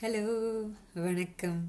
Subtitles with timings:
[0.00, 0.22] Hello
[0.96, 1.60] வணக்கம்.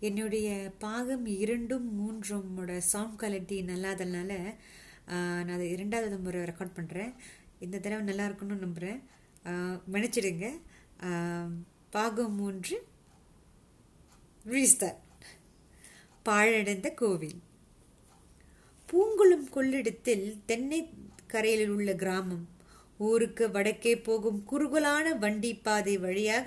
[0.00, 4.30] என்னுடைய பாகம் இரண்டும் மூன்றுமோட சவுண்ட் குவாலிட்டி நல்லாதனால
[5.08, 7.12] ஆஹ், நான் அதை இரண்டாவது முறை ரெக்கார்ட் பண்ணுறேன்
[7.60, 9.00] இந்த தடவை நல்லா இருக்கும்னு நம்புகிறேன்
[9.92, 10.46] மன்னிச்சிடுங்க.
[11.00, 11.52] ஆஹ்,
[11.90, 12.76] பாகம் மூன்று
[14.44, 14.98] ரீஸ்தார்
[16.26, 17.38] பாழடைந்த கோவில்.
[18.88, 20.80] பூங்குளம் கொள்ளிடத்தில் தென்னை
[21.26, 22.44] கரையில் உள்ள கிராமம்.
[23.00, 26.46] ஊருக்கு வடக்கே போகும் குறுகலான வண்டி பாதை வழியாக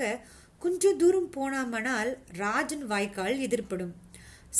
[0.59, 3.91] கொஞ்ச தூரம் போனாமனால் ராஜன் வாய்க்கால் எதிர்ப்படும்.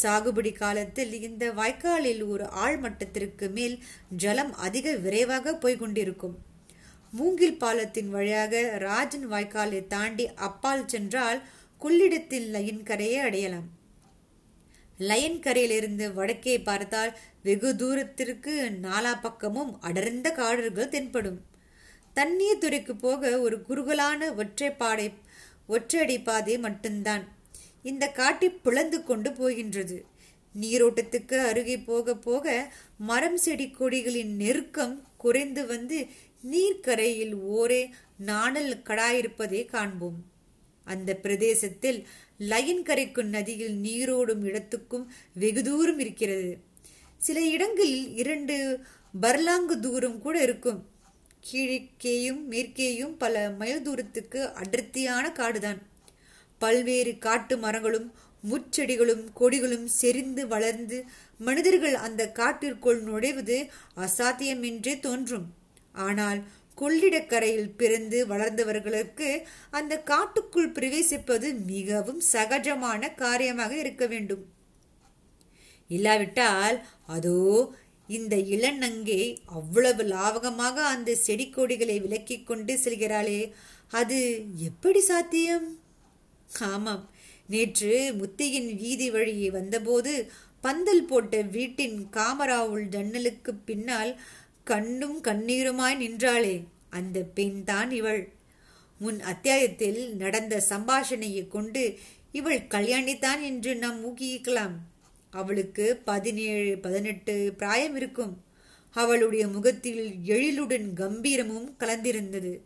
[0.01, 3.83] சாகுபடி காலத்தில் இந்த வாய்க்காலில் ஒரு ஆழ்மட்டத்திற்கு மேல்
[4.17, 6.35] ஜலம் அதிக விரைவாக போய்க் கொண்டிருக்கும்.
[7.11, 11.41] மூங்கில் பாலத்தின் வழியாக ராஜன் வாய்க்காலை தாண்டி அப்பால் சென்றால்
[11.81, 13.67] கொள்ளிடத்தில் லயன் கரையை அடையலாம்.
[14.97, 21.39] லயன் கரையிலிருந்து வடக்கே பார்த்தால் வெகு தூரத்திற்கு நாலா பக்கமும் அடர்ந்த காடுகள் தென்படும்.
[22.13, 25.13] தண்ணீர் துறைக்கு போக ஒரு குறுகலான ஒற்றைப்பாடை
[25.73, 27.23] ஒற்றடி பாதை மட்டும்தான்.
[27.89, 29.97] இந்த காட்டி பிளந்து கொண்டு போகின்றது.
[30.61, 32.55] நீரோட்டத்துக்கு அருகே போக போக
[33.09, 35.97] மரம் செடி கொடிகளின் நெருக்கம் குறைந்து வந்து
[36.51, 37.81] நீர்க்கரையில் ஓரே
[38.17, 40.19] நாணல் கடாயிருப்பதை காண்போம்.
[40.85, 41.99] அந்த பிரதேசத்தில்
[42.51, 46.51] லயன் கரைக்கும் நதியில் நீரோடும் இடத்துக்கும் வெகு தூரம் இருக்கிறது.
[47.17, 48.55] சில இடங்களில் இரண்டு
[49.21, 50.79] பர்லாங்கு தூரம் கூட இருக்கும்.
[51.43, 55.79] கீழக்கேயும் மேற்கேயும் பல மைல் தூரத்துக்கு அடர்த்தியான காடுதான்.
[56.61, 58.09] பல்வேறு காட்டு மரங்களும்
[58.43, 60.97] முச்செடிகளும் கொடிகளும் செறிந்து வளர்ந்து
[61.37, 63.57] மனிதர்கள் அந்த காட்டிற்குள் நுழைவது
[64.05, 65.47] அசாத்தியமென்றே தோன்றும்.
[65.93, 66.39] ஆனால்
[66.77, 69.29] கொள்ளிடக்கரையில் பிறந்து வளர்ந்தவர்களுக்கு
[69.69, 74.43] அந்த காட்டுக்குள் பிரவேசிப்பது மிகவும் சகஜமான காரியமாக இருக்க வேண்டும்.
[75.89, 77.39] இல்லாவிட்டால் அதோ
[78.09, 83.41] இந்த இளநங்கை அவ்வளவு லாவகமாக அந்த செடி கொடிகளை விலக்கி கொண்டு செல்கிறாளே.
[83.89, 84.19] அது
[84.57, 85.67] எப்படி சாத்தியம்?
[86.59, 87.03] ஆமாம்.
[87.47, 94.11] நேற்று முத்தையின் வீதி வழியே வந்தபோது பந்தல் போட்ட வீட்டின் காமராவுள் ஜன்னலுக்கு பின்னால்
[94.63, 96.55] கண்ணும் கண்ணீருமாய் நின்றாளே.
[96.89, 98.23] அந்த பெண் தான் இவள்.
[98.99, 101.83] முன் அத்தியாயத்தில் நடந்த சம்பாஷணையை கொண்டு
[102.31, 104.75] இவள் கல்யாணித்தான் என்று நாம் ஊகிக்கலாம்.
[105.31, 108.43] அவளுக்கு பதினேழு பதினெட்டு பிராயம் இருக்கும்.
[108.89, 112.59] அவளுடைய முகத்தில் எழிலுடன் கம்பீரமும் கலந்திருந்தது.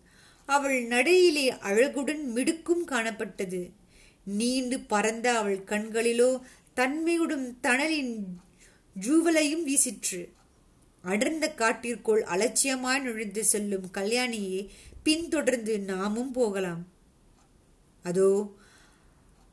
[0.45, 3.71] அவள் நடையிலே அழகுடன் மிடுக்கும் காணப்பட்டது.
[4.25, 6.41] நீண்டு பறந்த அவள் கண்களிலோ
[6.73, 8.23] தன்மையுடன் தணலின்
[9.01, 10.29] ஜூவலையும் வீசிற்று.
[11.01, 14.67] அடர்ந்த காட்டிற்குள் அலட்சியமாய் நுழைந்து செல்லும் கல்யாணியை
[15.03, 16.87] பின்தொடர்ந்து நாமும் போகலாம்.
[18.03, 18.51] அதோ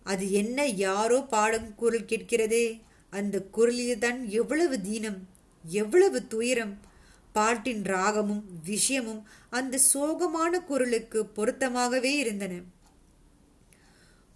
[0.04, 2.80] அது என்ன யாரோ பாடும் குரல் கேட்கிறதே?
[3.10, 5.28] அந்த குரலில்தான் எவ்வளவு தீனம்
[5.62, 6.80] எவ்வளவு துயரம்.
[7.32, 12.60] பாட்டின் ராகமும் விஷயமும் அந்த சோகமான குரலுக்கு பொருத்தமாகவே இருந்தன.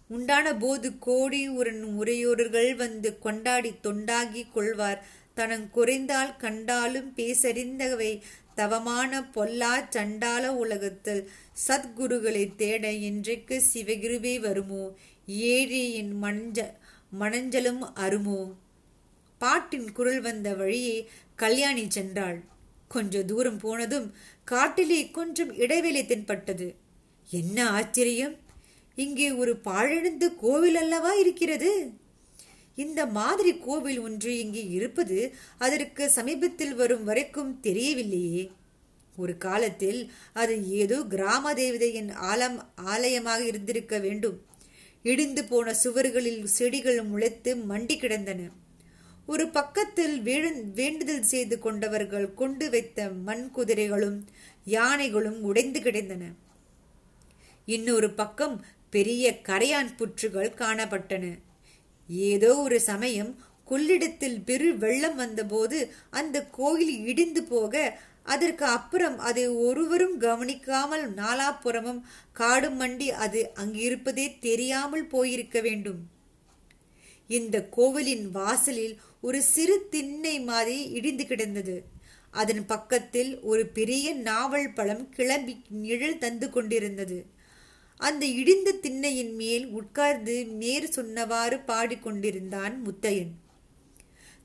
[0.08, 5.04] உண்டான போது கோடி உரன் உரையோர்கள் வந்து கொண்டாடி தொண்டாகி கொள்வார்.
[5.36, 8.20] தனங் குறைந்தால் கண்டாலும் பேசறிந்தவை
[8.54, 11.30] தவமான பொல்லா சண்டால உலகத்தில்
[11.68, 14.96] சத்குருகளை தேட இன்றைக்கு சிவகிருபே வருமோ?
[15.26, 16.70] ஏழி என் மணஞ்ச
[17.20, 18.54] மணஞ்சலும் அருமோ?
[19.44, 20.96] பாட்டின் குரல் வந்த வழியே
[21.42, 22.38] கல்யாணி சென்றாள்.
[22.90, 24.08] கொஞ்ச தூரம் போனதும்
[24.44, 26.66] காட்டிலே கொஞ்சம் இடைவெளி தென்பட்டது.
[27.28, 28.34] என்ன ஆச்சரியம்!
[28.98, 31.70] இங்கே ஒரு பாழடைந்த கோவில் அல்லவா இருக்கிறது?
[32.78, 35.18] இந்த மாதிரி கோவில் ஒன்று இங்கே இருப்பது
[35.66, 38.44] அதற்கு சமீபத்தில் வரும் வரைக்கும் தெரியவில்லையே.
[39.16, 40.00] ஒரு காலத்தில்
[40.42, 42.58] அது ஏதோ கிராம தேவதையின் ஆலம்
[42.92, 44.38] ஆலயமாக இருந்திருக்க வேண்டும்.
[45.04, 48.40] இடிந்து போன சுவர்களில் செடிகள் முளைத்து மண்டி கிடந்தன.
[49.28, 50.16] ஒரு பக்கத்தில்
[50.78, 54.18] வேண்டுதல் செய்து கொண்டவர்கள் கொண்டு வைத்த மண் குதிரைகளும்
[54.76, 56.24] யானைகளும் உடைந்து கிடந்தன.
[57.68, 58.56] இன்னொரு பக்கம்
[58.90, 61.24] பெரிய கரையான் புற்றுகள் காணப்பட்டன.
[62.30, 63.32] ஏதோ ஒரு சமயம்
[63.64, 65.78] கொள்ளிடத்தில் பெரு வெள்ளம் வந்தபோது
[66.10, 67.84] அந்த கோயில் இடிந்து போக
[68.34, 72.02] அதற்கு அப்புறம் அதை ஒருவரும் கவனிக்காமல் நாலாப்புறமும்
[72.32, 76.00] காடு மண்டி அது அங்கிருப்பதே தெரியாமல் போயிருக்க வேண்டும்.
[77.30, 81.76] இந்த கோவிலின் வாசலில் ஒரு சிறு திண்ணை மாதிரி இடிந்து கிடந்தது.
[82.30, 87.18] அதன் பக்கத்தில் ஒரு பெரிய நாவல் பழம் கிளம்பி நிழல் தந்து கொண்டிருந்தது.
[88.00, 93.32] அந்த இடிந்த திண்ணையின் மேல் உட்கார்ந்து மேற் சொன்னவாறு பாடிக்கொண்டிருந்தான் முத்தையன்.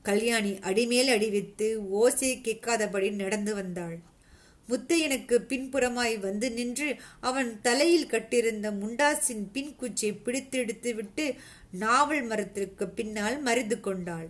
[0.02, 3.98] கல்யாணி அடிமேல் அடிவித்து ஓசை கேட்காதபடி நடந்து வந்தாள்.
[4.68, 6.90] முத்தையனுக்கு பின்புறமாய் வந்து நின்று
[7.20, 11.26] அவன் தலையில் கட்டிருந்த முண்டாசின் பின்குச்சியை பிடித்தெடுத்து விட்டு
[11.84, 14.28] நாவல் மரத்திற்கு பின்னால் மறைந்து கொண்டாள்.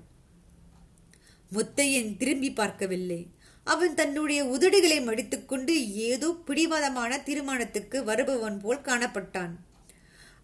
[1.53, 3.21] முத்தையன் திரும்பி பார்க்கவில்லை.
[3.67, 5.75] அவன் தன்னுடைய உதடுகளை மடித்துக்கொண்டு
[6.11, 9.55] ஏதோ பிடிவாதமான தீர்மானத்துக்கு வருபவன் போல் காணப்பட்டான்.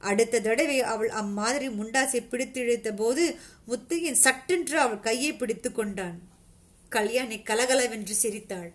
[0.03, 3.23] அடுத்த தடவை அவள் அம்மாதிரி முண்டாசை பிடித்திழுத்த போது
[3.69, 6.19] முத்தையன் சட்டென்று அவள் கையை பிடித்து கொண்டான்.
[6.93, 8.70] கல்யாணி கலகலவென்று சிரித்தாள்.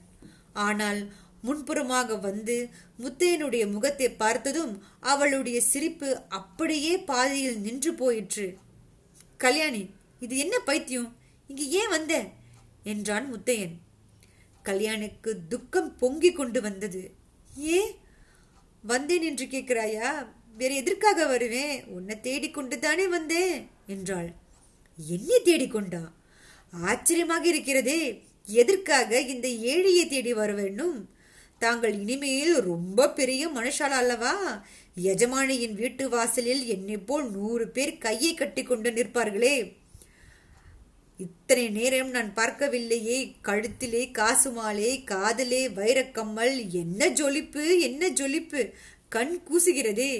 [0.65, 1.01] ஆனால்
[1.43, 2.55] முன்புறமாக வந்து
[3.03, 4.73] முத்தையனுடைய முகத்தை பார்த்ததும்
[5.11, 8.47] அவளுடைய சிரிப்பு அப்படியே பாதியில் நின்று போயிற்று.
[9.39, 9.83] கல்யாணி
[10.19, 11.09] இது என்ன பைத்தியம்?
[11.51, 12.25] இங்கே ஏன் வந்த?
[12.83, 13.75] என்றான் முத்தையன்.
[14.65, 17.11] கல்யாணுக்கு துக்கம் பொங்கி கொண்டு வந்தது.
[17.59, 17.95] ஏ?
[18.83, 20.27] வந்தேன் என்று கேட்கிறாயா?
[20.57, 21.85] வேற எதற்காக வருவேன்?
[21.85, 24.33] உன்னை தேடிக்கொண்டு தானே வந்தேன் என்றாள்.
[25.07, 26.01] என்னை தேடிக்கொண்டா
[26.71, 28.23] ஆச்சரியமாக இருக்கிறதே.
[28.45, 31.09] எதற்காக இந்த ஏழையை தேடி வர வேண்டும்?
[31.59, 34.65] தாங்கள் இனிமேல் ரொம்ப பெரிய மனுஷால் அல்லவா?
[34.97, 39.79] எஜமானியின் வீட்டு வாசலில் என்னை போல் நூறு பேர் கையை கட்டி கொண்டு நிற்பார்களே.
[41.21, 43.17] இத்தனை நேரம் நான் பார்க்கவில்லையே.
[43.43, 46.71] கழுத்திலே காசுமாலே காதலே வைரக்கம்மல்.
[46.71, 48.61] என்ன ஜொலிப்பு என்ன ஜொலிப்பு?
[49.09, 50.13] கண் கூசுகிறதே.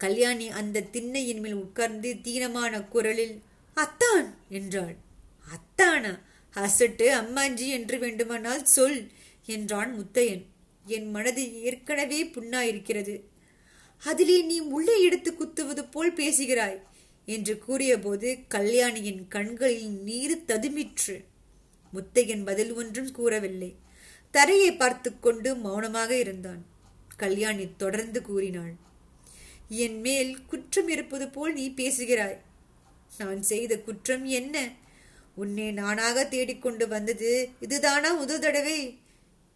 [0.00, 3.34] கல்யாணி அந்த திண்ணையின் மேல் உட்கார்ந்து தீனமான குரலில்
[3.76, 4.28] அத்தான்!
[4.48, 4.94] என்றாள்.
[5.48, 6.12] அத்தானா?
[6.54, 9.00] அசட்டு அம்மாஞ்சி என்று வேண்டுமானால் சொல்
[9.48, 10.44] என்றான் முத்தையன்.
[10.86, 13.14] என் மனது ஏற்கனவே புண்ணாயிருக்கிறது.
[14.02, 16.78] அதிலே நீ உள்ளே எடுத்து குத்துவது போல் பேசுகிறாய்.
[17.24, 21.24] என்று கூறியபோது கல்யாணியின் கண்களில் நீர் ததுமிற்று.
[21.92, 23.74] முத்தையன் பதில் ஒன்றும் கூறவில்லை.
[24.30, 26.64] தரையை பார்த்து கொண்டு மௌனமாக இருந்தான்.
[27.16, 28.74] கல்யாணி தொடர்ந்து கூறினாள்
[29.68, 32.38] என் மேல் குற்றம் இருப்பது போல் நீ பேசுகிறாய்.
[33.18, 34.72] நான் செய்த குற்றம் என்ன?
[35.34, 38.98] உன்னை நானாக தேடிக்கொண்டு வந்தது இதுதானா முதல் தடவை?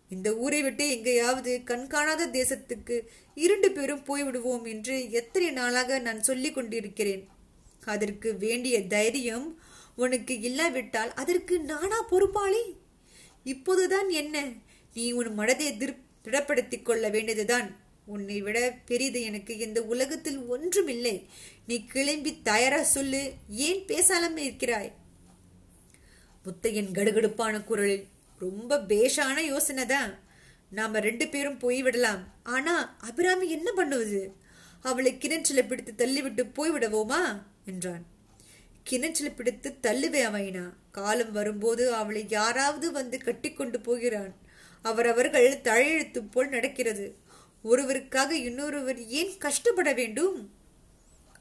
[0.08, 3.00] இந்த ஊரை விட்டு எங்கேயாவது கண்காணாத தேசத்துக்கு
[3.34, 7.28] இரண்டு பேரும் போய்விடுவோம் என்று எத்தனை நாளாக நான் சொல்லிக் கொண்டிருக்கிறேன்.
[7.84, 9.58] அதற்கு வேண்டிய தைரியம்
[9.96, 12.76] உனக்கு இல்லாவிட்டால் அதற்கு நானா பொறுப்பாளி?
[13.44, 14.48] இப்போதுதான் என்ன?
[14.94, 15.76] நீ உன் மனதை
[16.24, 17.76] திடப்படுத்திக் கொள்ள வேண்டியதுதான்.
[18.06, 21.28] உன்னை விட பெரிது எனக்கு இந்த உலகத்தில் ஒன்றுமில்லை.
[21.66, 23.32] நீ கிளம்பி தயாரா சொல்லு.
[23.48, 24.92] ஏன் பேசாமல் இருக்கிறாய்?
[26.44, 28.06] முத்தையன் கடுகடுப்பான குரலில்.
[28.38, 30.18] ரொம்ப பேஷான யோசனை தான்.
[30.70, 34.32] நாம ரெண்டு பேரும் போய்விடலாம் ஆனா அபிராமி என்ன பண்ணுவது?
[34.82, 38.04] அவளை கிணற்றில் பிடித்து தள்ளிவிட்டு போய்விடவோமா என்றான்.
[38.82, 44.34] கிணற்றில் பிடித்து தள்ளுவே அமைனா காலம் வரும்போது அவளை யாராவது வந்து கட்டிக்கொண்டு போகிறான்.
[44.82, 47.16] அவரவர்கள் தழையெழுத்து போல் நடக்கிறது.
[47.64, 50.50] ஒருவருக்காக இன்னொருவர் ஏன் கஷ்டப்பட வேண்டும்?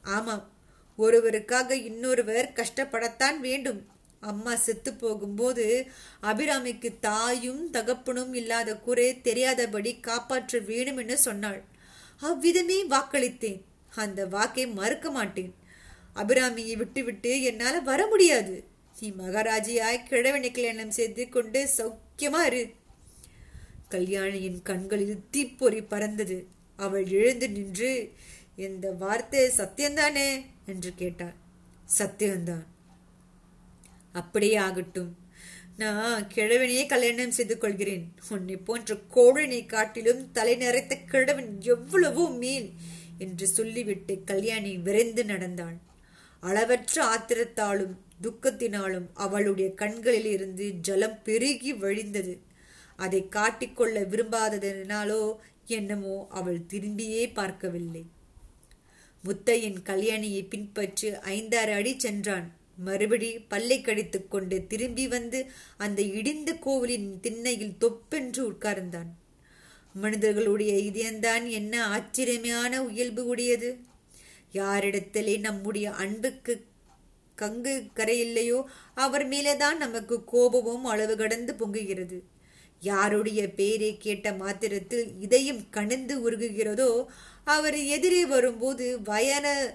[0.02, 0.52] ஆமாம்
[0.98, 3.86] ஒருவருக்காக இன்னொருவர் கஷ்டப்படத்தான் வேண்டும்.
[4.20, 5.86] அம்மா செத்து போகும்போது
[6.22, 11.64] அபிராமிக்கு தாயும் தகப்பனும் இல்லாத குறை தெரியாதபடி காப்பாற்ற வேணும் என்று சொன்னாள்.
[12.20, 13.60] அவ்விதமே வாக்களித்தேன்.
[13.94, 15.54] அந்த வாக்கை மறுக்க மாட்டேன்.
[16.16, 18.64] அபிராமியை விட்டுவிட்டு என்னால வர முடியாது.
[19.00, 22.70] நீ மகாராஜியாய் கிழவனை கல்யாணம் செய்து கொண்டு சௌக்கியமா இரு.
[23.88, 26.46] கல்யாணியின் கண்களில் தீப்பொறி பறந்தது.
[26.76, 28.12] அவள் எழுந்து நின்று
[28.56, 30.44] இந்த வார்த்தை சத்தியம்தானே?
[30.66, 31.34] என்று கேட்டாள்.
[31.98, 32.64] சத்தியம்தான்.
[34.12, 35.16] அப்படியே ஆகட்டும்.
[35.76, 38.14] நான் கிழவனையே கல்யாணம் செய்து கொள்கிறேன்.
[38.28, 42.70] உன்னை போன்ற கோழனை காட்டிலும் தலை நிறைத்த கிழவன் எவ்வளவோ மேல்
[43.18, 45.92] என்று சொல்லிவிட்டு கல்யாணி விரைந்து நடந்தாள்
[46.44, 52.34] அளவற்ற ஆத்திரத்தாலும் துக்கத்தினாலும் அவளுடைய கண்களில் இருந்து ஜலம் பெருகி வழிந்தது.
[52.98, 55.22] அதை காட்டிக்கொள்ள விரும்பாததினாலோ
[55.68, 58.04] என்னமோ அவள் திரும்பியே பார்க்கவில்லை.
[59.24, 62.46] முத்தையின் கல்யாணியை பின்பற்றி ஐந்தாறு அடி சென்றான்.
[62.78, 65.40] மறுபடி பல்லை கடித்து கொண்டு திரும்பி வந்து
[65.76, 69.10] அந்த இடிந்த கோவிலின் திண்ணையில் தொப்பென்று உட்கார்ந்தான்.
[69.94, 73.70] மனிதர்களுடைய இதயம்தான் என்ன ஆச்சரியமான இயல்பு உடையது!
[74.54, 76.64] யாரிடத்திலே நம்முடைய அன்புக்கு
[77.38, 78.62] கங்கு கரையில்லையோ?
[78.94, 82.20] அவர் மேலேதான் நமக்கு கோபமும் அளவு கடந்து பொங்குகிறது.
[82.80, 87.04] யாருடைய பேரை கேட்ட மாத்திரத்தில் இதயம் கணிந்து உருகுகிறதோ?
[87.44, 89.74] அவர் எதிரே வரும்போது வயன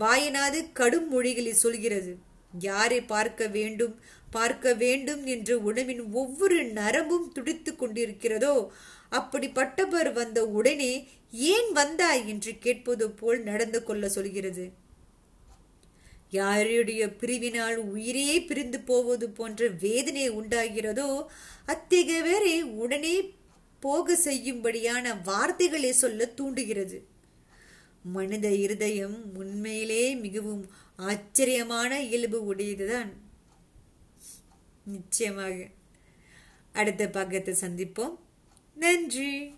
[0.00, 2.25] வாயனாது கடும் மொழிகளை சொல்கிறது.
[2.60, 4.00] யாரை பார்க்க வேண்டும்?
[4.30, 8.68] பார்க்க வேண்டும் என்று உணவின் ஒவ்வொரு நரம்பும் துடித்து கொண்டிருக்கிறதோ
[9.10, 14.72] அப்படிப்பட்டவர் வந்த உடனே ஏன் வந்தாய் என்று கேட்பது போல் நடந்து கொள்ள சொல்கிறது.
[16.30, 21.26] யாருடைய பிரிவினால் உயிரே பிரிந்து போவது போன்ற வேதனை உண்டாகிறதோ
[21.66, 23.34] அத்தகையவரை உடனே
[23.80, 27.04] போக செய்யும்படியான வார்த்தைகளை சொல்ல தூண்டுகிறது.
[28.02, 33.12] மனித இருதயம் உண்மையிலே மிகவும் ஆச்சரியமான இயல்பு உடையதுதான்.
[34.84, 35.66] நிச்சயமாக.
[36.72, 38.18] அடுத்த பக்கத்தை சந்திப்போம்.
[38.74, 39.54] நன்றி.